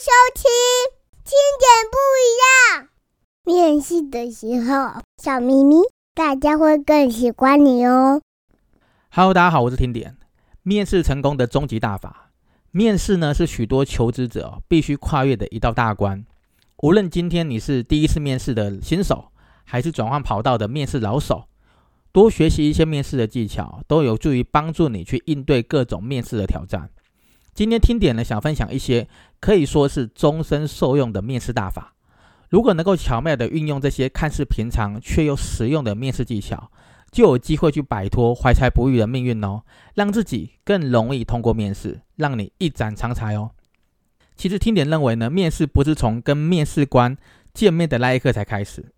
[0.00, 0.44] 收听
[1.24, 2.88] 听点不一样。
[3.44, 5.76] 面试的时候，小咪咪，
[6.14, 8.22] 大家会更喜欢你哦。
[9.10, 10.16] Hello，大家好，我是听点。
[10.62, 12.30] 面试成功的终极大法，
[12.70, 16.24] 面试呢是许多求职者必须跨越的一道大关。
[16.78, 19.26] 无论今天你是第一次面试的新手，
[19.66, 21.44] 还是转换跑道的面试老手，
[22.10, 26.88] 多学习一些面试的技巧，都有助于帮助你去应对各种面试的挑战。
[27.54, 29.08] 今天听点呢，想分享一些
[29.40, 31.94] 可以说是终身受用的面试大法。
[32.48, 36.70] 如果能够巧妙的运用这些看似平常却又实用的面试技巧，
[37.12, 39.62] 就有机会去摆脱怀才不遇的命运哦，
[39.94, 43.50] 让自己更容易通过面试，让你一展长才哦。
[44.36, 47.16] 其实听点认为呢，面试不是从跟面试官
[47.52, 48.92] 见面的那一刻才开始，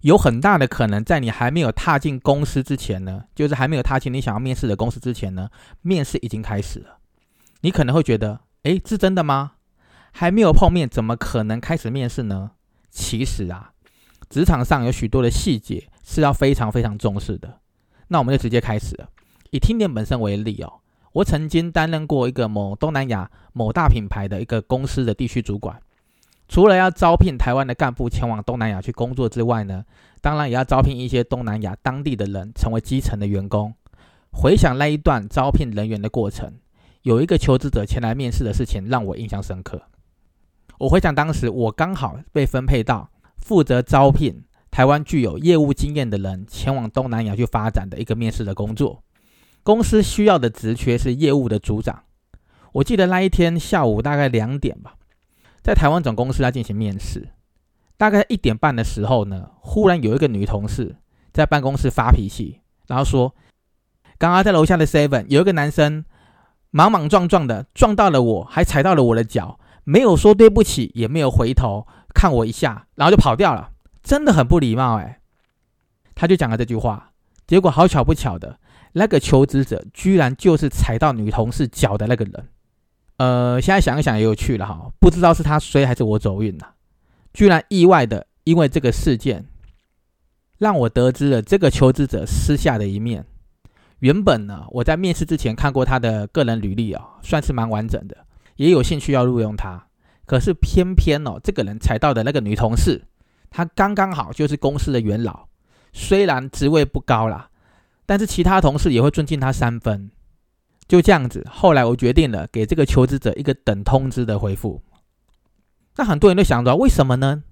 [0.00, 5.48] 有很大的可能在你还没有踏进公司之前呢，就是还没有踏进你想要面试的公司之前呢，
[5.80, 6.97] 面试已经开始了。
[7.60, 9.52] 你可能会觉得，诶，是真的吗？
[10.12, 12.52] 还没有碰面，怎么可能开始面试呢？
[12.90, 13.72] 其实啊，
[14.28, 17.60] 职场上有许多的细节是要非常非常重视的。
[18.08, 19.08] 那我们就直接开始了。
[19.50, 20.80] 以听点本身为例哦，
[21.12, 25.80] 我曾经担任过一个某东南亚某大品牌的一个公司的地区主管。
[26.48, 29.84] 除了要招聘台湾的干部前往东南亚去工作之外呢，
[30.22, 33.74] 当然也要招聘一些东南亚当地的人成为基层的员工。
[34.32, 36.54] 回想那一段招聘人员的过程。
[37.02, 39.80] 有一个求职者前来面试的事情让我印象深刻。
[40.78, 49.02] 我回想当时，我刚好被分配到负责招聘台湾具有业务经验的人前往东南亚去发展的一个面试的工作。
[49.62, 52.04] 公司需要的职缺是业务的组长。
[52.72, 54.94] 我记得那一天下午大概两点吧，
[55.62, 57.30] 在台湾总公司要进行面试。
[57.96, 60.96] 大概一点半的时候呢，忽然有一个女同事
[61.32, 63.34] 在办公室发脾气，然后说
[64.18, 66.04] ：“刚刚在楼下的 Seven 有一个男生。”
[66.70, 73.70] 莽莽撞撞的撞到了我，还踩到了我的脚，没有说对不起，也没有回头看我一下，然后就跑掉了，
[74.02, 75.20] 真的很不礼貌哎。
[76.14, 77.12] 他就讲了这句话，
[77.46, 78.58] 结果好巧不巧的，
[78.92, 82.48] 那个求职者居然就是踩到女同事脚的那个人。
[83.16, 86.66] 呃，现在想一想也有趣了哈，不知道是他衰还是我走运呐，
[87.32, 89.46] 居然意外的因为这个事件，
[90.58, 93.24] 让我得知了这个求职者私下的一面。
[94.00, 98.16] 原本呢，我在面试之前看过他的个人履历啊，算是蛮完整的，
[98.56, 99.86] 也有兴趣要录用他。
[100.24, 103.02] 可是偏偏哦，这个人踩到的那个女同事，
[103.50, 105.48] 她刚刚好就是公司的元老，
[105.92, 107.48] 虽然职位不高啦，
[108.06, 110.10] 但是其他同事也会尊敬他三分。
[110.86, 114.82] 就这样子，后来我决定了给这个求职者一个等通知的回复。
[115.96, 117.42] 那很多人都想着为什么呢？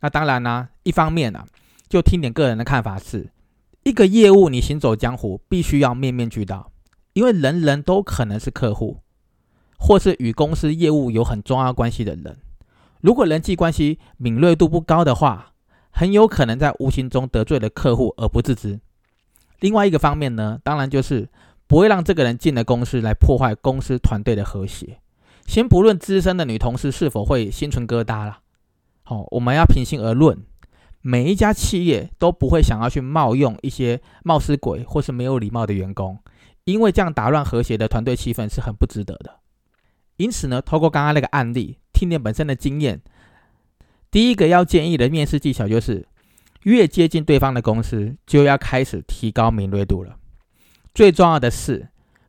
[0.00, 1.44] 那当然呢，一方面呢，
[1.88, 3.30] 就听点个人的看法是。
[3.84, 6.70] 一个业务，你行走江湖，必须要面面俱到，
[7.14, 8.98] 因为人人都可能是客户，
[9.76, 12.38] 或是与公司业务有很重要关系的人。
[13.00, 15.54] 如果人际关系敏锐度不高的话，
[15.90, 18.80] 很有可能在无形中得罪了客户而不自知。
[19.58, 21.28] 另外一个方面呢，当然就是
[21.66, 25.00] 不会让这个人进了公司来破坏公司团队的和谐。
[25.44, 28.38] 先不论资深的女同事是否会心存疙瘩了，
[29.02, 30.38] 好，我们要平心而论。
[31.02, 36.18] 每一家企业都不会想要去冒用一些冒失鬼或是没有礼貌的员工，
[36.64, 39.40] 因为这样打乱和谐的团队气氛是很不值得的。
[40.16, 43.02] 因此呢，透过刚刚那个案例，听点本身的经验，
[44.10, 46.06] 第一个要建议的面试技巧就是，
[46.62, 50.16] 越接近对方的公司，就要开始提高敏锐度了。
[50.94, 51.88] 最重要的是，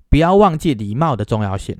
[0.09, 1.77] 不要忘记礼貌的重要性。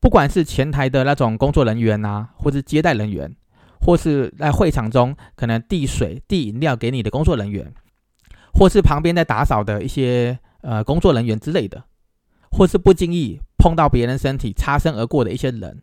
[0.00, 3.36] 不管是前台的那种工作人员啊，或是接待人员。
[3.84, 7.70] 或是在会场中可能递水、递饮料给你的工作人员，
[8.54, 11.84] 或是旁边在打扫的一些呃工作人员之类的，
[12.50, 15.82] 或是不经意碰到别人身体擦身而过的一些人，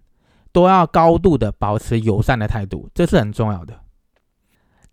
[0.51, 3.81] 都要高度的保持友善的态度，这是很重要的。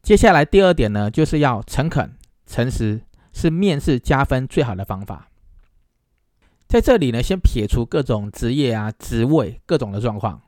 [0.03, 2.15] 接下来第二点呢，就是要诚恳、
[2.45, 3.01] 诚实，
[3.33, 5.31] 是面试加分最好的方法。
[6.67, 10.43] 在这里呢，先撇除各种职业啊、职位各种的状况，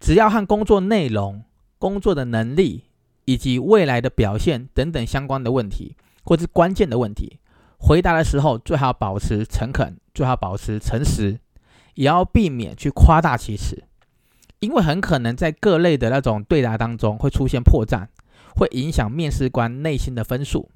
[0.00, 1.44] 只要和工作内容。
[1.84, 2.84] 工作的能力
[3.26, 7.38] 以及未来的表现等等相关的问题，或是关键的问题，
[7.76, 11.38] 回答的时候最好保持诚恳，最好保持诚实，
[11.92, 13.84] 也要避免去夸大其词，
[14.60, 18.06] 因为很可能在各类的那种对答当中会出现破绽，
[18.56, 20.70] 会影响面试官内心的分数。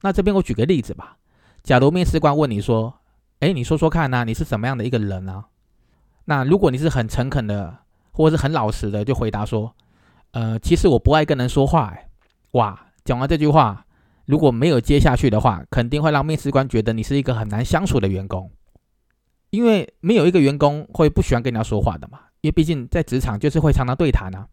[0.00, 1.18] 那这边我举个例子吧，
[1.62, 2.94] 假如面试官问你说
[3.40, 5.48] ：“哎，你说说看呐，你是什么样的一个人啊？”
[6.24, 7.80] 那如果你是很诚恳的，
[8.12, 9.74] 或者是很老实的，就回答说。
[10.36, 12.10] 呃，其实我不爱跟人说话，哎，
[12.52, 13.86] 哇，讲完这句话，
[14.26, 18.50] 如果没有接下去的话，肯定会让面试官觉得你是一个很难相处的员工，
[19.48, 24.46] 因为没有一个员工会不喜欢跟人家说话的嘛，因为毕竟在职场就是会常常对谈啊，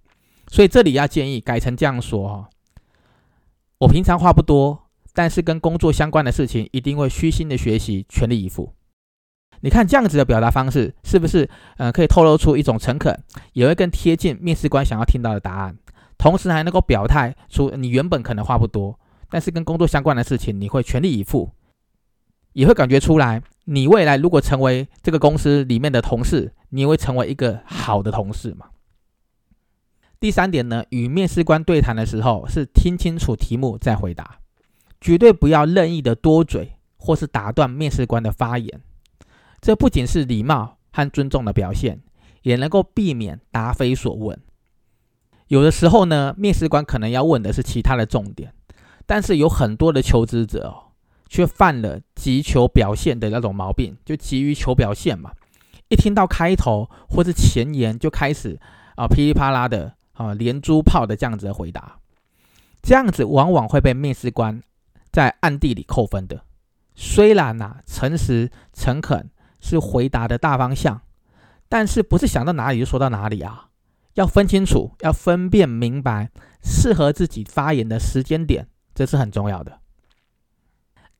[0.48, 2.50] 所以这里要建议改成这样说哈：
[3.80, 8.74] 我平常话不多，但是跟工作相关的事情一定会虚心的学习，全力以赴。
[9.62, 13.18] 你看这样子的表达方式，是不是呃可以透露出一种诚恳，
[13.54, 15.78] 也会更贴近面试官想要听到的答案，
[16.18, 21.52] 同时还能够表态出你原本可能话不多，但是跟工作相关的事情你会全力以赴，
[22.54, 28.68] 也会感觉出来你未来如果成为这个公司里面的同事，你会成为一个好的同事嘛？
[30.20, 34.40] 第三点呢，与面试官对谈的时候是听清楚题目再回答，
[35.02, 38.82] 绝对不要任意的多嘴或是打断面试官的发言。
[39.64, 42.02] 这不仅是礼貌和尊重的表现，
[42.42, 44.38] 也能够避免答非所问。
[45.48, 48.54] 有的时候呢，面试官可能要问的是其他的重点，
[49.06, 50.92] 但是有很多的求职者哦，
[51.30, 55.32] 却犯了急求表现的那种毛病，就急于求表现嘛。
[55.88, 58.60] 一听到开头或是前言，就开始
[58.98, 62.00] 啊噼里啪啦的啊连珠炮的这样子的回答，
[62.82, 64.62] 这样子往往会被面试官
[65.10, 66.44] 在暗地里扣分的。
[66.96, 69.30] 虽然呐，诚实诚恳。
[69.64, 71.02] 是回答的大方向，
[71.70, 73.70] 但是不是想到哪里就说到哪里啊？
[74.16, 76.30] 要分清楚，要分辨明白
[76.62, 79.80] 适合自己发言的时间点，这是很重要的。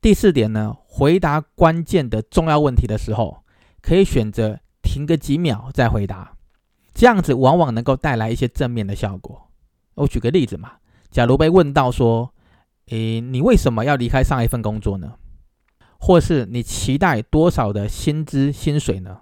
[0.00, 3.42] 第四点呢，回答关键的重要问题的时候，
[3.80, 6.36] 可以选择停个几秒再回答，
[6.92, 9.48] 这样子往往能够带来一些正面的效果。
[9.94, 10.72] 我举个例子嘛，
[11.10, 12.32] 假如被问到说，
[12.88, 15.14] 诶，你为什么要离开上一份工作呢？
[16.06, 19.20] 或是你期待多少的薪资薪水呢？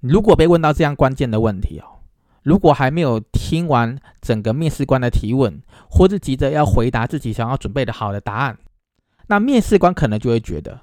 [0.00, 2.00] 如果被问到这样关键的问题哦，
[2.42, 5.60] 如果还没有听完整个面试官的提问，
[5.90, 8.56] 或是急着要回答自己想要准备的好的答案，
[9.26, 10.80] 那面试官可能就会觉得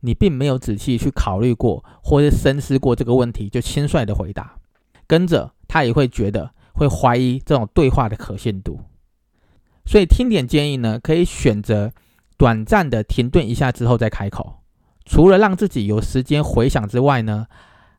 [0.00, 4.58] 你并没有仔细去考虑过，或是深思过这个问题就轻率的回答，
[5.06, 8.78] 跟着他也会觉得会怀疑这种对话的可信度。
[9.86, 11.94] 所以听点建议呢，可以选择。
[12.44, 14.58] 短暂的停顿一下之后再开口，
[15.06, 17.46] 除了让自己有时间回想之外呢，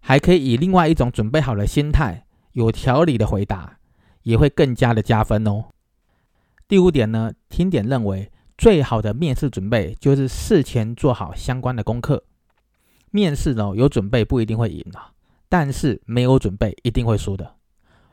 [0.02, 3.80] 还可以以另外一种准备好的心态、有条理的回答，
[4.22, 5.66] 也会更加的加分哦。
[6.68, 12.24] 第五点呢，听点认为最好的面试准备就是事前做好相关的功课。
[13.10, 15.10] 面试呢有准备不一定会赢啊，
[15.50, 17.56] 但是没有准备一定会输的。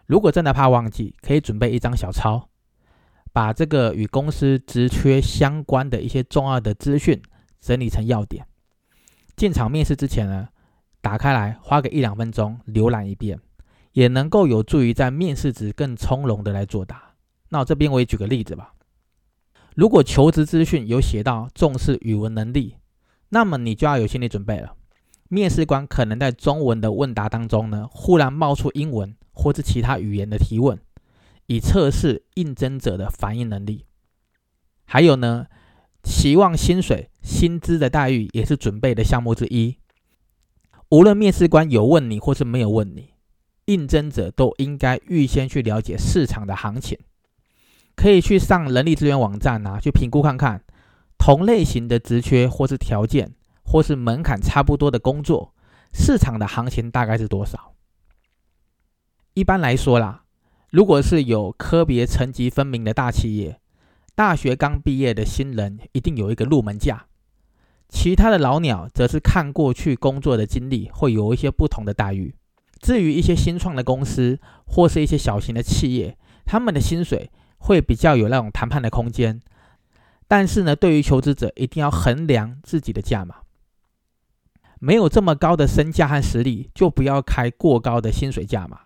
[0.06, 2.48] 如果真的怕忘记，可以准备一张小抄。
[3.32, 7.20] 把这个与公司职缺相关的一些重要的资讯
[7.60, 8.46] 整理成要点，
[9.36, 10.48] 进场面试之前呢，
[11.00, 13.38] 打开来花个一两分钟浏览一遍，
[13.92, 17.14] 也能够有助于在面试时更从容的来作答。
[17.48, 18.74] 那我这边我也举个例子吧，
[19.74, 22.76] 如果求职资讯有写到重视语文能力，
[23.30, 24.74] 那么你就要有心理准备了，
[25.28, 30.78] 面试官可能在中文的问答当中呢，忽然冒出英文或是其他语言的提问。
[31.52, 33.84] 以测试应征者的反应能力，
[34.86, 35.48] 还有呢，
[36.02, 39.76] 期望薪水、薪资的待遇也是准备的项目之一。
[40.88, 43.10] 无论面试官有问你或是没有问你，
[43.66, 46.98] 应征者都应该预先去了解市场的行情，
[47.94, 50.64] 可以去上人力资源网站啊，去评估看看
[51.18, 55.54] 同类型的职缺或是条件或是门槛差不多的工作，
[55.92, 57.74] 市场的行情大概是多少。
[59.34, 60.20] 一般来说啦。
[60.72, 63.60] 如果是有科别层级分明的大企业，
[64.14, 67.08] 大学刚毕业的新人一定有一个入门价，
[67.90, 72.34] 其他的老鸟则是看过去工作的经历，会有一些不同的待遇。
[72.80, 79.42] 至于一些新创的公司或是一些小型的企业，他们的薪水会比较有那种谈判的空间。
[80.26, 83.42] 但是呢，对于求职者一定要衡量自己的价码，
[84.80, 88.84] 没有这么高的身价和实力，就不要开过高的薪水价码，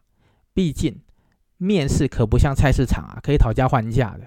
[0.53, 1.03] 毕竟。
[1.59, 4.27] 面试可不像菜市场啊，可以讨价还价的。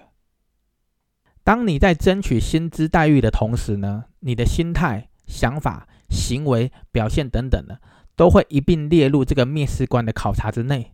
[1.43, 7.81] 当你在争取薪资待遇的同时呢，你的心态、想法、行为表现等等的，
[8.15, 10.93] 都会一并列入这个面试官的考察之内。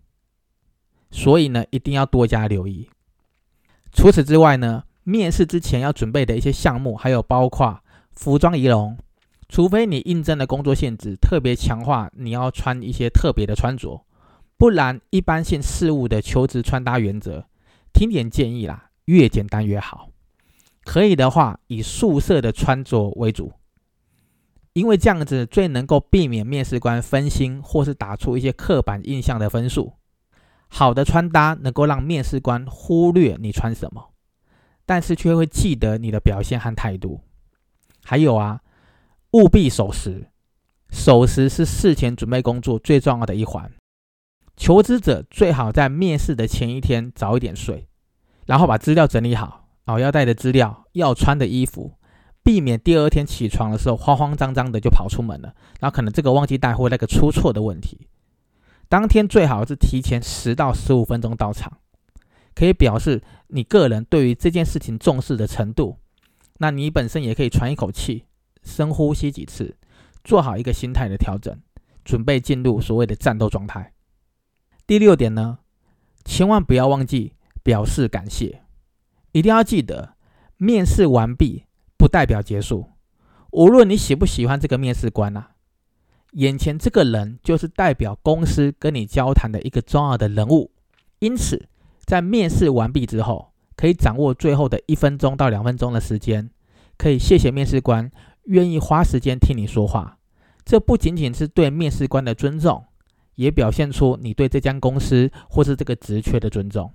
[1.12, 2.90] 所以呢，一定要多加留意。
[3.92, 8.98] 除此之外呢，面试之前要准备的一些项目，还有包括服装仪容，
[9.48, 14.06] 除非你应征的工作性质特别强化，你要穿一些特别的穿着。
[14.58, 17.48] 不然，一般性事物的求职穿搭原则，
[17.94, 20.10] 听点建议啦，越简单越好。
[20.84, 23.52] 可以的话，以素色的穿着为主，
[24.74, 29.94] 因为这样子最能够避免面试官分心，或是打出一些刻板印象的分数。
[30.68, 34.14] 好的穿搭能够让面试官忽略你穿什么，
[34.86, 37.22] 但是却会记得你的表现和态度。
[38.04, 38.62] 还有啊，
[39.32, 40.30] 务必守时，
[40.90, 43.72] 守时是事前准备工作最重要的一环。
[44.58, 47.88] 求职者最好在面试的前一天早一点睡，
[48.46, 51.94] 然后把资料整理好，哦，要带的资料，要穿的衣服，
[52.42, 58.08] 避免第二天起床的时候慌慌张张的就跑出门了，然后可能这个忘记带或那个出错的问题。
[58.88, 61.80] 当天最好是提前十到十五分钟到场，
[62.54, 65.98] 可以表示你个人对于这件事情重视的程度。
[66.60, 68.24] 那你本身也可以喘一口气，
[68.64, 69.76] 深呼吸几次，
[70.24, 71.60] 做好一个心态的调整，
[72.06, 73.92] 准备进入所谓的战斗状态。
[74.88, 75.60] 第六点呢，
[76.24, 78.62] 千万不要忘记表示感谢，
[79.32, 80.16] 一定要记得，
[80.58, 81.66] 面试完毕
[81.98, 82.92] 不代表结束。
[83.52, 85.52] 无论你喜不喜欢这个面试官啊，
[86.34, 90.72] 眼前这个人就是代表公司跟你交谈的一个重要的人物。
[91.18, 91.68] 因此，
[92.06, 96.52] 在面试完毕之后，可以掌握最后的一分钟到两分钟的时间，
[96.96, 98.12] 可以谢谢面试官
[98.44, 100.20] 愿意花时间听你说话。
[100.64, 102.86] 这不仅仅是对面试官的尊重。
[103.36, 106.92] 也表现出你对这家公司或是这个职缺的尊重。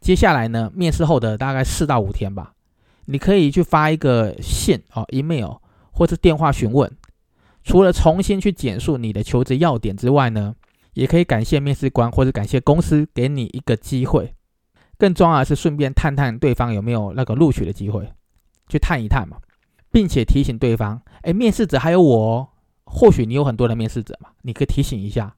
[0.00, 2.54] 接下来呢，面试后的大概四到五天吧，
[3.06, 5.56] 你可以去发一个信哦，email
[5.90, 6.90] 或是电话询问。
[7.64, 10.54] 除了重新去简述你的求职要点之外呢，
[10.94, 14.32] 也可以感谢面试官或者感谢公司给你一个机会。
[14.96, 18.08] 更重要的是，顺便探探对方有没有那个录取的机会，
[18.68, 19.36] 去探一探嘛，
[19.90, 22.48] 并且提醒对方，哎，面试者还有我哦。
[22.90, 25.36] 或许你有很多的面试者嘛，你可以提醒一下，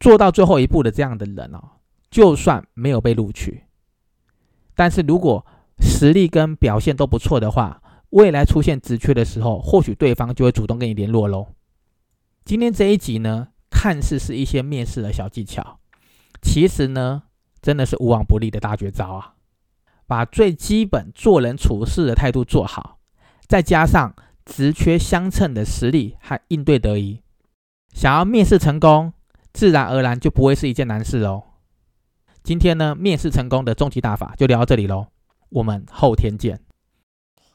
[0.00, 1.60] 做到最后一步的这样的人哦，
[2.10, 3.64] 就算没有被录取，
[4.74, 5.44] 但是如果
[5.78, 11.48] 实力跟表现都不错的话，未来出现职缺的时候，或许对方就会主动跟你联络喽。
[12.44, 15.78] 今天这一集呢，看似是一些面试的小技巧，
[16.42, 17.24] 其实呢，
[17.60, 19.34] 真的是无往不利的大绝招啊！
[20.06, 22.98] 把最基本做人处事的态度做好，
[23.46, 24.14] 再加上。
[24.50, 27.22] 职缺相称的实力和应对得宜，
[27.94, 29.12] 想要面试成功，
[29.52, 31.44] 自然而然就不会是一件难事哦。
[32.42, 35.06] 今天呢，面试成功的终极大法就聊到这里喽，
[35.50, 36.60] 我们后天见。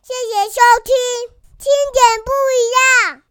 [0.01, 0.95] 谢谢收听，
[1.57, 3.24] 听点不一样。